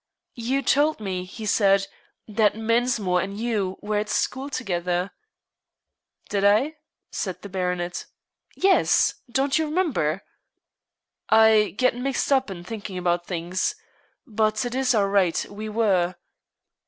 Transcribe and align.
"You 0.41 0.63
told 0.63 0.99
me," 0.99 1.25
he 1.25 1.45
said, 1.45 1.85
"that 2.27 2.55
Mensmore 2.55 3.21
and 3.21 3.39
you 3.39 3.77
were 3.83 3.99
at 3.99 4.09
school 4.09 4.49
together?" 4.49 5.11
"Did 6.29 6.43
I?" 6.43 6.77
said 7.11 7.43
the 7.43 7.49
baronet. 7.49 8.07
"Yes; 8.55 9.13
don't 9.29 9.59
you 9.59 9.65
remember?" 9.65 10.23
"I 11.29 11.75
get 11.77 11.95
mixed 11.95 12.31
up 12.31 12.49
in 12.49 12.63
thinking 12.63 12.97
about 12.97 13.27
things. 13.27 13.75
But 14.25 14.65
it 14.65 14.73
is 14.73 14.95
all 14.95 15.07
right. 15.07 15.45
We 15.51 15.69
were." 15.69 16.15